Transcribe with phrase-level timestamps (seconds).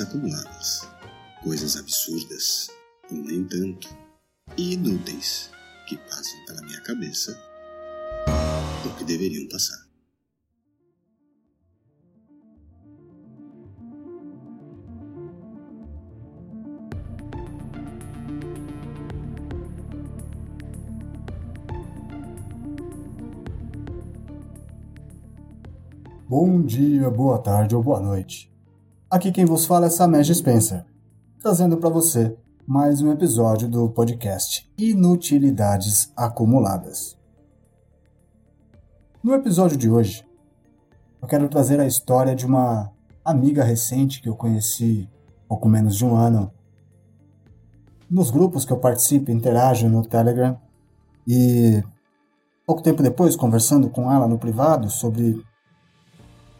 [0.00, 0.88] acumuladas,
[1.42, 2.68] coisas absurdas,
[3.10, 3.88] ou nem tanto,
[4.56, 5.50] e inúteis
[5.86, 7.38] que passam pela minha cabeça,
[8.84, 9.88] ou que deveriam passar.
[26.28, 28.57] Bom dia, boa tarde ou boa noite.
[29.10, 30.84] Aqui quem vos fala é Samesh Spencer,
[31.40, 37.16] trazendo para você mais um episódio do podcast Inutilidades Acumuladas.
[39.24, 40.26] No episódio de hoje,
[41.22, 42.92] eu quero trazer a história de uma
[43.24, 45.08] amiga recente que eu conheci
[45.48, 46.52] pouco menos de um ano
[48.10, 50.60] nos grupos que eu participo interajo no Telegram
[51.26, 51.82] e
[52.66, 55.42] pouco tempo depois conversando com ela no privado sobre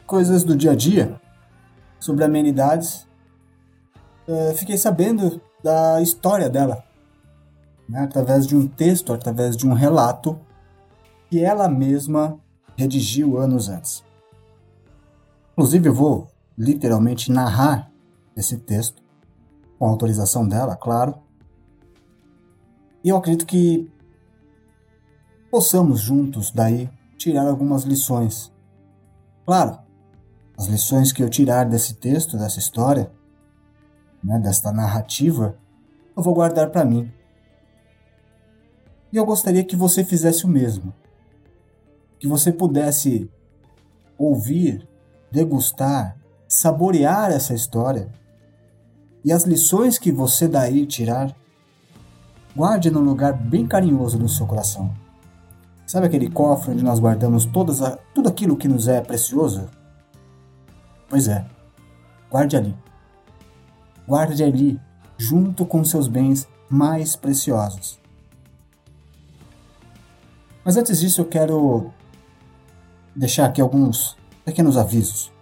[0.07, 1.21] coisas do dia a dia,
[1.99, 3.07] sobre amenidades,
[4.27, 6.85] uh, fiquei sabendo da história dela,
[7.89, 10.39] né, através de um texto, através de um relato
[11.29, 12.39] que ela mesma
[12.77, 14.05] redigiu anos antes.
[15.53, 17.91] Inclusive, eu vou literalmente narrar
[18.37, 19.03] esse texto,
[19.79, 21.17] com a autorização dela, claro.
[23.03, 23.91] E eu acredito que
[25.51, 28.53] possamos juntos daí tirar algumas lições.
[29.45, 29.79] Claro,
[30.59, 33.13] as lições que eu tirar desse texto, dessa história,
[34.23, 35.57] né, desta narrativa,
[36.17, 37.13] eu vou guardar para mim.
[39.13, 40.93] E eu gostaria que você fizesse o mesmo.
[42.19, 43.31] Que você pudesse
[44.19, 44.87] ouvir,
[45.31, 46.17] degustar,
[46.49, 48.09] saborear essa história
[49.25, 51.37] e as lições que você daí tirar,
[52.57, 54.93] guarde num lugar bem carinhoso no seu coração.
[55.87, 59.78] Sabe aquele cofre onde nós guardamos todas a, tudo aquilo que nos é precioso?
[61.09, 61.47] Pois é,
[62.31, 62.77] guarde ali.
[64.07, 64.81] Guarde ali,
[65.17, 67.99] junto com seus bens mais preciosos.
[70.65, 71.91] Mas antes disso, eu quero
[73.17, 75.33] deixar aqui alguns pequenos avisos.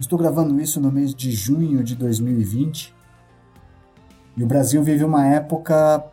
[0.00, 2.94] Estou gravando isso no mês de junho de 2020
[4.36, 6.04] e o Brasil vive uma época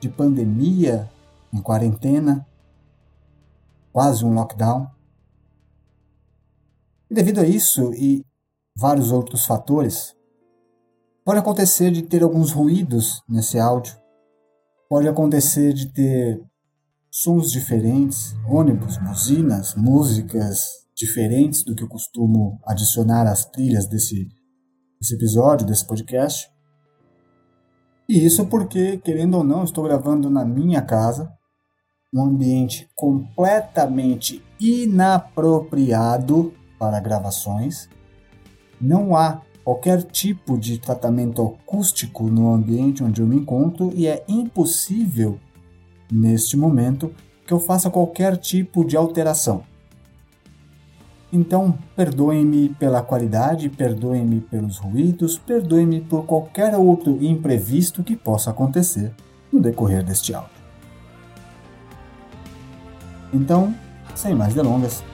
[0.00, 1.08] de pandemia,
[1.52, 2.44] em quarentena,
[3.92, 4.90] quase um lockdown.
[7.12, 8.24] E devido a isso e
[8.74, 10.16] vários outros fatores,
[11.22, 13.94] pode acontecer de ter alguns ruídos nesse áudio,
[14.88, 16.42] pode acontecer de ter
[17.10, 20.58] sons diferentes, ônibus, buzinas, músicas
[20.96, 24.26] diferentes do que eu costumo adicionar às trilhas desse,
[24.98, 26.50] desse episódio, desse podcast.
[28.08, 31.30] E isso porque, querendo ou não, estou gravando na minha casa,
[32.10, 37.88] um ambiente completamente inapropriado para gravações.
[38.80, 44.24] Não há qualquer tipo de tratamento acústico no ambiente onde eu me encontro e é
[44.26, 45.38] impossível,
[46.10, 47.14] neste momento,
[47.46, 49.62] que eu faça qualquer tipo de alteração.
[51.32, 59.14] Então, perdoem-me pela qualidade, perdoem-me pelos ruídos, perdoem-me por qualquer outro imprevisto que possa acontecer
[59.52, 60.50] no decorrer deste áudio.
[63.32, 63.72] Então,
[64.16, 65.04] sem mais delongas,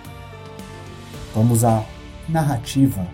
[1.38, 1.84] Vamos à
[2.28, 3.06] narrativa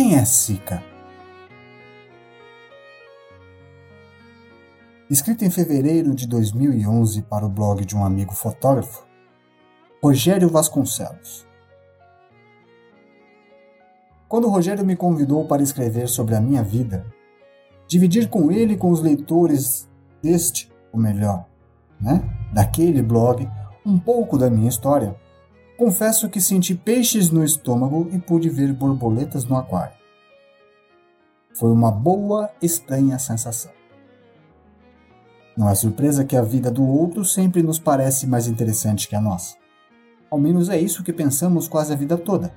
[0.00, 0.82] Quem é Sica?
[5.10, 9.04] Escrito em fevereiro de 2011 para o blog de um amigo fotógrafo,
[10.02, 11.46] Rogério Vasconcelos.
[14.26, 17.04] Quando Rogério me convidou para escrever sobre a minha vida,
[17.86, 19.86] dividir com ele e com os leitores
[20.22, 21.44] deste, ou melhor,
[22.00, 22.22] né,
[22.54, 23.46] daquele blog,
[23.84, 25.14] um pouco da minha história,
[25.80, 29.96] Confesso que senti peixes no estômago e pude ver borboletas no aquário.
[31.54, 33.72] Foi uma boa, estranha sensação.
[35.56, 39.22] Não é surpresa que a vida do outro sempre nos parece mais interessante que a
[39.22, 39.56] nossa.
[40.30, 42.52] Ao menos é isso que pensamos quase a vida toda,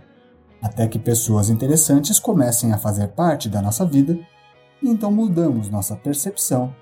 [0.61, 4.19] até que pessoas interessantes comecem a fazer parte da nossa vida
[4.81, 6.75] e então mudamos nossa percepção,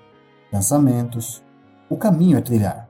[0.50, 1.40] pensamentos,
[1.88, 2.88] o caminho a trilhar.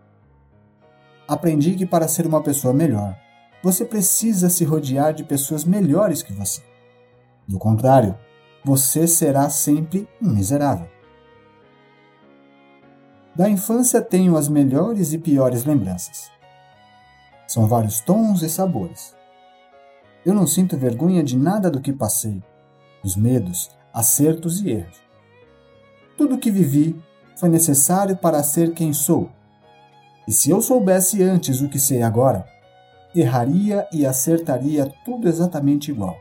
[1.28, 3.20] Aprendi que para ser uma pessoa melhor,
[3.62, 6.62] você precisa se rodear de pessoas melhores que você.
[7.46, 8.18] Do contrário,
[8.64, 10.88] você será sempre um miserável.
[13.34, 16.30] Da infância tenho as melhores e piores lembranças.
[17.46, 19.14] São vários tons e sabores.
[20.24, 22.42] Eu não sinto vergonha de nada do que passei,
[23.02, 25.00] os medos, acertos e erros.
[26.16, 27.00] Tudo o que vivi
[27.36, 29.30] foi necessário para ser quem sou.
[30.28, 32.46] E se eu soubesse antes o que sei agora,
[33.14, 36.16] erraria e acertaria tudo exatamente igual.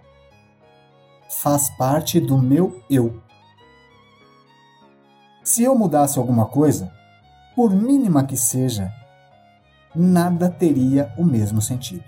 [1.30, 3.22] Faz parte do meu eu.
[5.44, 6.92] Se eu mudasse alguma coisa,
[7.56, 8.92] por mínima que seja,
[9.96, 12.04] nada teria o mesmo sentido.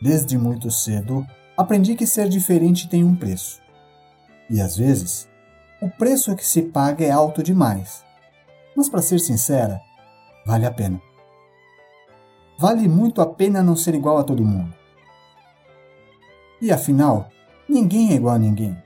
[0.00, 3.60] Desde muito cedo, aprendi que ser diferente tem um preço.
[4.48, 5.28] E às vezes,
[5.82, 8.04] o preço que se paga é alto demais.
[8.76, 9.80] Mas, para ser sincera,
[10.46, 11.07] vale a pena.
[12.58, 14.74] Vale muito a pena não ser igual a todo mundo.
[16.60, 17.28] E afinal,
[17.68, 18.76] ninguém é igual a ninguém.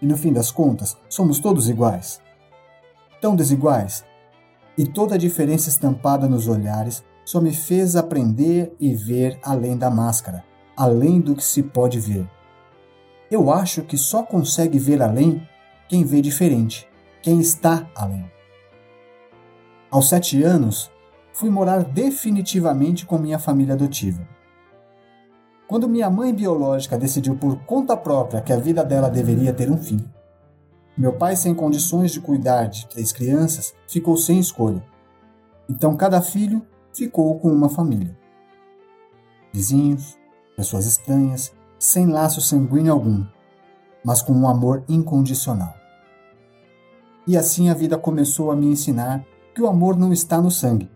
[0.00, 2.20] E no fim das contas, somos todos iguais
[3.22, 4.04] tão desiguais.
[4.76, 9.88] E toda a diferença estampada nos olhares só me fez aprender e ver além da
[9.88, 10.44] máscara,
[10.76, 12.28] além do que se pode ver.
[13.30, 15.46] Eu acho que só consegue ver além
[15.88, 16.86] quem vê diferente,
[17.22, 18.30] quem está além.
[19.90, 20.90] Aos sete anos,
[21.32, 24.26] fui morar definitivamente com minha família adotiva.
[25.66, 29.78] Quando minha mãe biológica decidiu por conta própria que a vida dela deveria ter um
[29.78, 30.04] fim,
[30.96, 34.84] meu pai, sem condições de cuidar de três crianças, ficou sem escolha.
[35.68, 36.60] Então cada filho
[36.92, 38.14] ficou com uma família.
[39.50, 40.18] Vizinhos,
[40.54, 43.24] pessoas estranhas, sem laço sanguíneo algum,
[44.04, 45.74] mas com um amor incondicional.
[47.26, 49.24] E assim a vida começou a me ensinar
[49.54, 50.90] que o amor não está no sangue,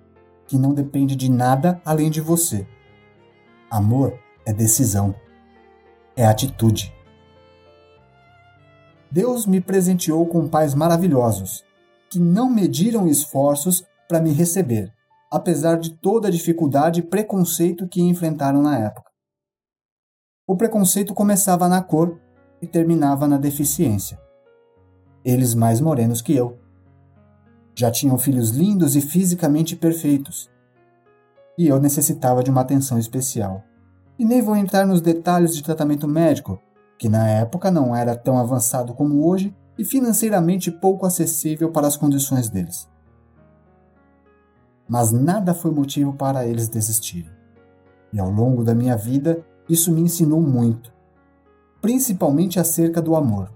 [0.47, 2.67] que não depende de nada além de você.
[3.71, 5.15] Amor é decisão,
[6.17, 6.95] é atitude.
[9.11, 11.65] Deus me presenteou com pais maravilhosos,
[12.11, 14.93] que não mediram esforços para me receber,
[15.31, 19.11] apesar de toda a dificuldade e preconceito que enfrentaram na época.
[20.47, 22.21] O preconceito começava na cor
[22.63, 24.21] e terminava na deficiência.
[25.25, 26.59] Eles mais morenos que eu.
[27.79, 30.51] Já tinham filhos lindos e fisicamente perfeitos.
[31.59, 33.63] E eu necessitava de uma atenção especial.
[34.19, 36.59] E nem vou entrar nos detalhes de tratamento médico,
[36.99, 41.99] que na época não era tão avançado como hoje e financeiramente pouco acessível para as
[41.99, 42.89] condições deles.
[44.89, 47.31] Mas nada foi motivo para eles desistirem.
[48.11, 50.91] E ao longo da minha vida, isso me ensinou muito,
[51.83, 53.51] principalmente acerca do amor.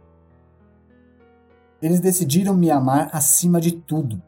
[1.82, 4.22] Eles decidiram me amar acima de tudo.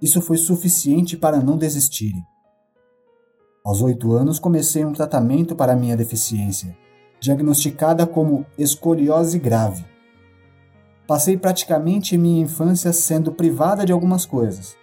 [0.00, 2.24] Isso foi suficiente para não desistirem.
[3.64, 6.76] Aos oito anos, comecei um tratamento para minha deficiência
[7.24, 9.82] diagnosticada como escoliose grave.
[11.06, 14.76] Passei praticamente minha infância sendo privada de algumas coisas.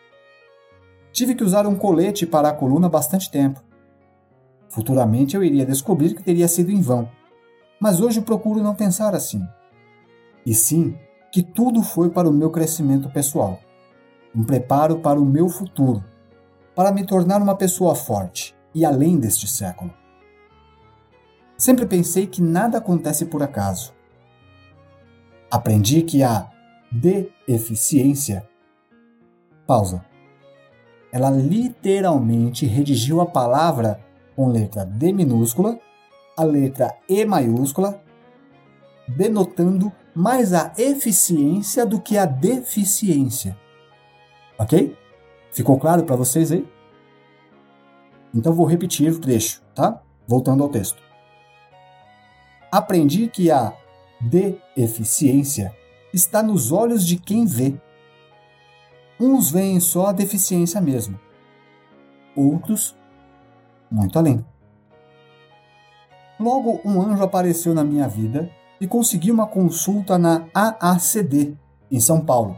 [1.12, 3.62] Tive que usar um colete para a coluna bastante tempo.
[4.70, 7.08] Futuramente eu iria descobrir que teria sido em vão,
[7.80, 9.46] mas hoje procuro não pensar assim.
[10.44, 10.98] E sim
[11.32, 13.60] que tudo foi para o meu crescimento pessoal,
[14.36, 16.04] um preparo para o meu futuro,
[16.76, 19.94] para me tornar uma pessoa forte e além deste século.
[21.58, 23.94] Sempre pensei que nada acontece por acaso.
[25.50, 26.50] Aprendi que a
[26.92, 28.48] deficiência.
[29.66, 30.04] Pausa.
[31.14, 34.00] Ela literalmente redigiu a palavra
[34.36, 35.80] com letra D minúscula,
[36.38, 38.02] a letra E maiúscula,
[39.08, 43.58] denotando mais a eficiência do que a deficiência.
[44.58, 44.98] Ok?
[45.52, 46.68] Ficou claro para vocês aí?
[48.34, 50.02] Então vou repetir o trecho, tá?
[50.28, 51.12] Voltando ao texto
[52.72, 53.74] aprendi que a
[54.22, 55.76] deficiência
[56.14, 57.76] está nos olhos de quem vê.
[59.20, 61.20] Uns veem só a deficiência mesmo,
[62.36, 62.96] outros
[63.92, 64.44] muito além.
[66.40, 68.50] Logo, um anjo apareceu na minha vida
[68.82, 71.56] e consegui uma consulta na AACD,
[71.92, 72.58] em São Paulo.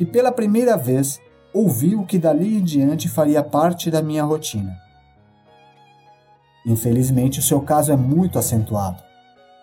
[0.00, 1.20] E pela primeira vez
[1.52, 4.74] ouvi o que dali em diante faria parte da minha rotina.
[6.64, 9.02] Infelizmente, o seu caso é muito acentuado.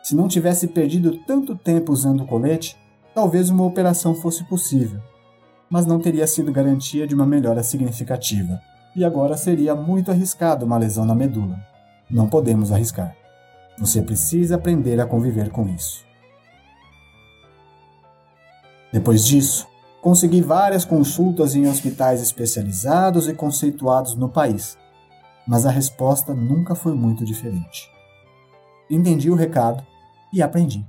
[0.04, 2.78] Se não tivesse perdido tanto tempo usando o colete,
[3.16, 5.02] talvez uma operação fosse possível,
[5.70, 8.62] mas não teria sido garantia de uma melhora significativa,
[8.96, 11.60] e agora seria muito arriscado uma lesão na medula.
[12.10, 13.23] Não podemos arriscar.
[13.78, 16.06] Você precisa aprender a conviver com isso.
[18.92, 19.68] Depois disso,
[20.02, 24.78] consegui várias consultas em hospitais especializados e conceituados no país,
[25.48, 27.90] mas a resposta nunca foi muito diferente.
[28.90, 29.84] Entendi o recado
[30.32, 30.86] e aprendi.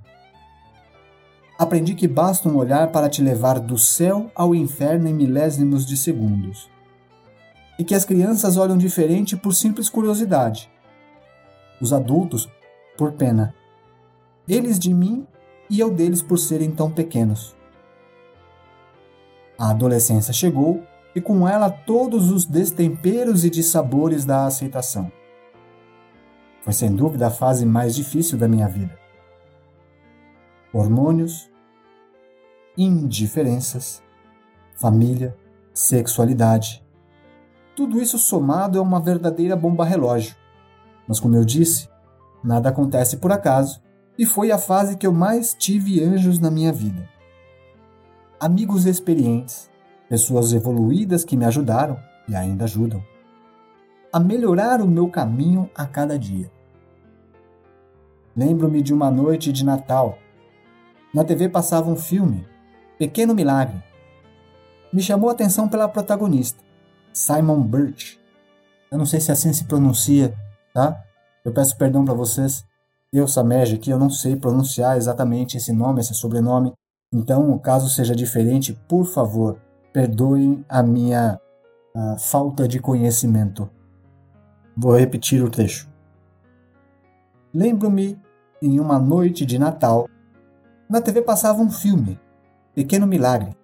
[1.57, 5.97] Aprendi que basta um olhar para te levar do céu ao inferno em milésimos de
[5.97, 6.69] segundos.
[7.79, 10.69] E que as crianças olham diferente por simples curiosidade.
[11.81, 12.49] Os adultos,
[12.97, 13.55] por pena.
[14.47, 15.27] Eles de mim
[15.71, 17.57] e eu deles por serem tão pequenos.
[19.59, 20.83] A adolescência chegou
[21.15, 25.11] e com ela todos os destemperos e dissabores da aceitação.
[26.63, 28.99] Foi sem dúvida a fase mais difícil da minha vida.
[30.73, 31.51] Hormônios,
[32.77, 34.03] indiferenças,
[34.75, 35.37] família,
[35.73, 36.85] sexualidade.
[37.77, 40.35] Tudo isso somado é uma verdadeira bomba relógio.
[41.07, 41.89] Mas como eu disse,
[42.45, 43.81] nada acontece por acaso
[44.19, 47.09] e foi a fase que eu mais tive anjos na minha vida.
[48.39, 49.71] Amigos experientes,
[50.09, 51.99] pessoas evoluídas que me ajudaram
[52.29, 53.03] e ainda ajudam
[54.15, 56.49] a melhorar o meu caminho a cada dia.
[58.37, 60.19] Lembro-me de uma noite de Natal.
[61.13, 62.47] Na TV passava um filme,
[62.97, 63.83] Pequeno Milagre.
[64.93, 66.63] Me chamou a atenção pela protagonista,
[67.13, 68.21] Simon Birch.
[68.89, 70.33] Eu não sei se assim se pronuncia,
[70.73, 71.04] tá?
[71.45, 72.65] Eu peço perdão para vocês.
[73.13, 76.73] Eu, Samej, aqui, eu não sei pronunciar exatamente esse nome, esse sobrenome.
[77.13, 79.61] Então, caso seja diferente, por favor,
[79.93, 81.39] perdoem a minha
[81.97, 83.71] a falta de conhecimento.
[84.77, 85.89] Vou repetir o trecho.
[87.55, 88.21] Lembro-me,
[88.61, 90.09] em uma noite de Natal,
[90.91, 92.19] na TV passava um filme,
[92.75, 93.57] Pequeno Milagre.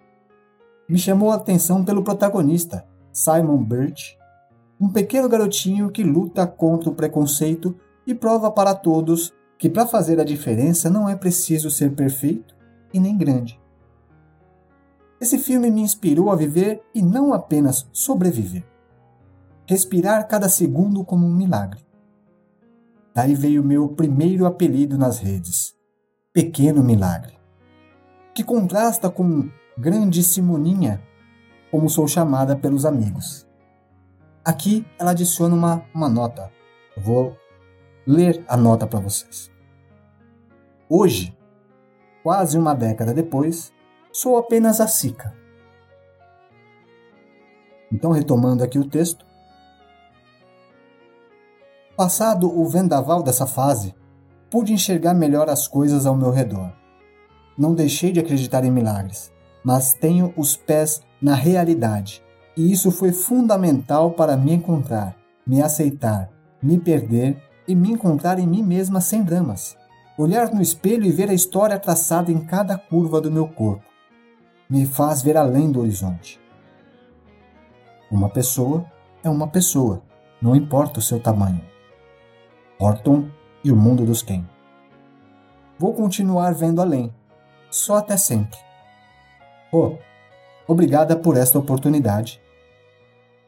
[0.88, 4.16] Me chamou a atenção pelo protagonista, Simon Birch,
[4.80, 10.18] um pequeno garotinho que luta contra o preconceito e prova para todos que para fazer
[10.18, 12.56] a diferença não é preciso ser perfeito
[12.94, 13.60] e nem grande.
[15.20, 18.64] Esse filme me inspirou a viver e não apenas sobreviver.
[19.68, 21.84] Respirar cada segundo como um milagre.
[23.14, 25.74] Daí veio meu primeiro apelido nas redes,
[26.32, 27.38] Pequeno Milagre,
[28.34, 31.02] que contrasta com Grande Simoninha,
[31.70, 33.49] como sou chamada pelos amigos.
[34.44, 36.50] Aqui ela adiciona uma, uma nota.
[36.96, 37.36] Eu vou
[38.06, 39.50] ler a nota para vocês.
[40.88, 41.36] Hoje,
[42.22, 43.72] quase uma década depois,
[44.12, 45.34] sou apenas a Sica.
[47.92, 49.26] Então, retomando aqui o texto.
[51.96, 53.94] Passado o vendaval dessa fase,
[54.48, 56.72] pude enxergar melhor as coisas ao meu redor.
[57.58, 59.30] Não deixei de acreditar em milagres,
[59.62, 62.24] mas tenho os pés na realidade,
[62.56, 65.16] e isso foi fundamental para me encontrar,
[65.46, 66.30] me aceitar,
[66.62, 69.76] me perder e me encontrar em mim mesma sem dramas.
[70.18, 73.90] Olhar no espelho e ver a história traçada em cada curva do meu corpo
[74.70, 76.40] me faz ver além do horizonte.
[78.08, 78.86] Uma pessoa
[79.22, 80.00] é uma pessoa,
[80.40, 81.60] não importa o seu tamanho.
[82.78, 83.28] Orton
[83.64, 84.48] e o mundo dos quem.
[85.76, 87.12] Vou continuar vendo além,
[87.68, 88.58] só até sempre.
[89.72, 89.96] Oh,
[90.70, 92.40] obrigada por esta oportunidade.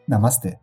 [0.06, 0.58] Namastê.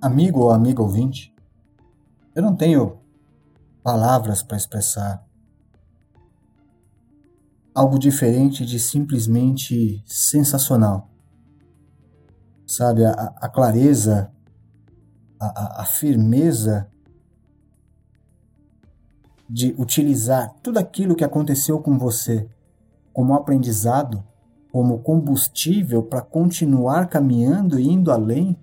[0.00, 1.34] Amigo ou amiga ouvinte,
[2.34, 3.00] eu não tenho
[3.82, 5.24] palavras para expressar
[7.74, 11.08] algo diferente de simplesmente sensacional.
[12.66, 14.30] Sabe, a, a clareza,
[15.40, 16.91] a, a, firmeza
[19.52, 22.48] de utilizar tudo aquilo que aconteceu com você
[23.12, 24.24] como aprendizado,
[24.72, 28.58] como combustível para continuar caminhando e indo além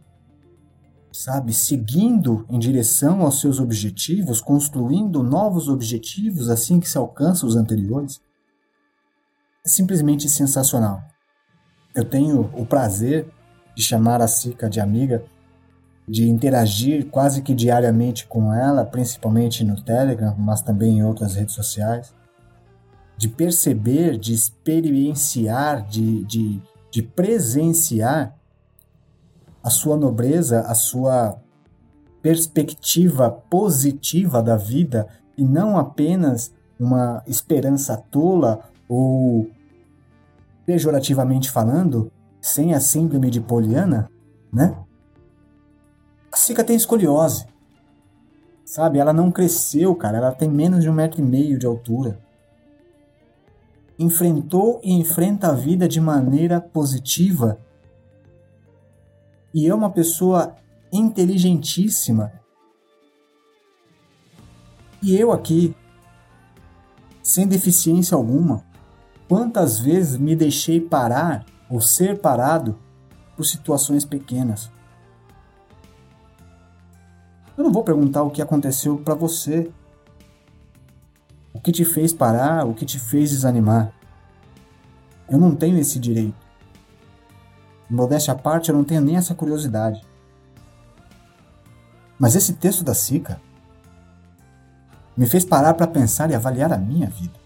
[1.12, 7.56] sabe, seguindo em direção aos seus objetivos, construindo novos objetivos assim que se alcança os
[7.56, 8.22] anteriores,
[9.66, 11.04] é simplesmente sensacional.
[11.94, 13.28] Eu tenho o prazer
[13.76, 15.24] de chamar a Sica de amiga,
[16.10, 21.54] de interagir quase que diariamente com ela, principalmente no Telegram, mas também em outras redes
[21.54, 22.12] sociais,
[23.16, 28.36] de perceber, de experienciar, de, de, de presenciar
[29.62, 31.40] a sua nobreza, a sua
[32.24, 39.48] perspectiva positiva da vida e não apenas uma esperança tola ou,
[40.66, 42.12] pejorativamente falando,
[42.42, 44.10] sem a síndrome de Poliana,
[44.52, 44.76] né?
[46.40, 47.46] Sica tem escoliose,
[48.64, 49.00] Sabe?
[49.00, 50.20] Ela não cresceu, cara.
[50.20, 52.20] Ela tem menos de um metro e meio de altura.
[53.98, 57.60] Enfrentou e enfrenta a vida de maneira positiva.
[59.54, 60.56] E é uma pessoa
[60.94, 62.32] inteligentíssima.
[65.02, 65.76] E eu aqui,
[67.24, 68.64] sem deficiência alguma,
[69.28, 72.78] quantas vezes me deixei parar ou ser parado
[73.36, 74.70] por situações pequenas?
[77.60, 79.70] Eu não vou perguntar o que aconteceu para você.
[81.54, 83.94] O que te fez parar, o que te fez desanimar.
[85.30, 86.38] Eu não tenho esse direito.
[87.90, 90.02] Modéstia à parte, eu não tenho nem essa curiosidade.
[92.18, 93.42] Mas esse texto da Sica
[95.18, 97.38] me fez parar para pensar e avaliar a minha vida.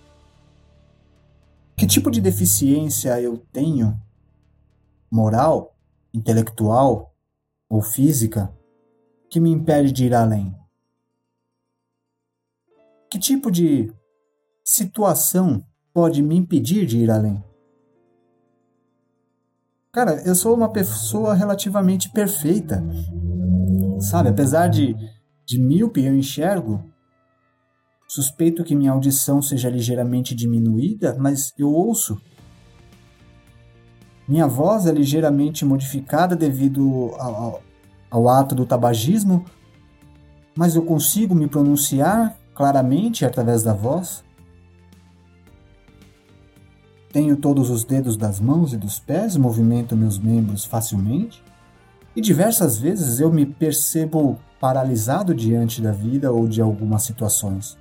[1.75, 3.99] Que tipo de deficiência eu tenho,
[5.09, 5.75] moral,
[6.13, 7.15] intelectual
[7.67, 8.53] ou física,
[9.33, 10.55] que me impede de ir além?
[13.09, 13.91] Que tipo de
[14.63, 17.43] situação pode me impedir de ir além?
[19.91, 22.83] Cara, eu sou uma pessoa relativamente perfeita.
[23.99, 24.95] Sabe, apesar de,
[25.43, 26.83] de míope, eu enxergo.
[28.07, 32.21] Suspeito que minha audição seja ligeiramente diminuída, mas eu ouço.
[34.27, 37.72] Minha voz é ligeiramente modificada devido ao, ao
[38.29, 39.43] ato do tabagismo,
[40.55, 44.23] mas eu consigo me pronunciar claramente através da voz.
[47.11, 51.43] Tenho todos os dedos das mãos e dos pés, movimento meus membros facilmente,
[52.15, 57.77] e diversas vezes eu me percebo paralisado diante da vida ou de algumas situações.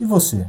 [0.00, 0.46] E você?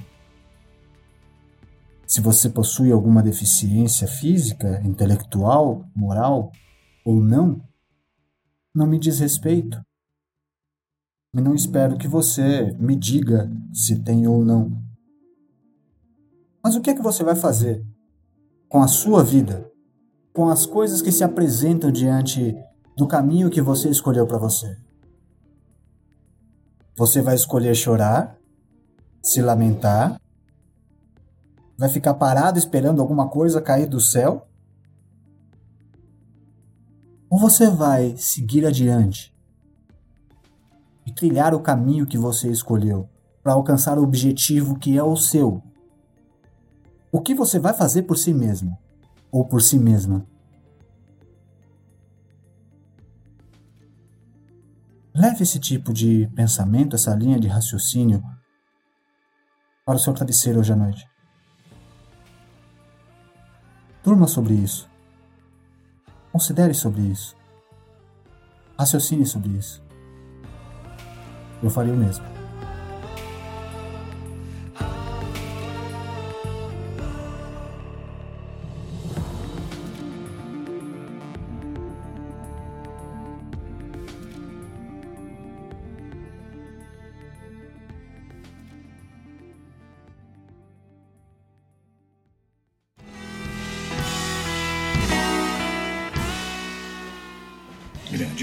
[2.07, 6.53] Se você possui alguma deficiência física, intelectual, moral
[7.05, 7.61] ou não,
[8.74, 9.81] não me diz respeito.
[11.35, 14.81] E não espero que você me diga se tem ou não.
[16.63, 17.85] Mas o que é que você vai fazer
[18.70, 19.70] com a sua vida,
[20.33, 22.55] com as coisas que se apresentam diante
[22.96, 24.77] do caminho que você escolheu para você?
[26.96, 28.37] Você vai escolher chorar,
[29.22, 30.20] se lamentar,
[31.77, 34.48] Vai ficar parado esperando alguma coisa cair do céu?
[37.29, 39.35] Ou você vai seguir adiante
[41.05, 43.07] e trilhar o caminho que você escolheu
[43.44, 45.61] para alcançar o objetivo que é o seu?
[47.11, 48.75] O que você vai fazer por si mesmo
[49.31, 50.25] ou por si mesma?
[55.13, 58.24] Leve esse tipo de pensamento, essa linha de raciocínio
[59.85, 61.17] para o seu travesseiro hoje à noite.
[64.07, 64.89] Durma sobre isso.
[66.31, 67.35] Considere sobre isso.
[68.79, 69.83] Raciocine sobre isso.
[71.61, 72.36] Eu faria o mesmo.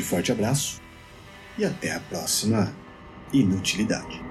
[0.05, 0.81] Forte abraço
[1.59, 2.73] e até a próxima
[3.33, 4.24] inutilidade.